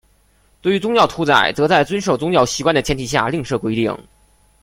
[0.63, 3.95] 对于宗教屠宰则在遵守宗教习惯的前提下另设规定。